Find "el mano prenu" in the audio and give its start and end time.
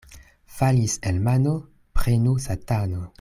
1.09-2.35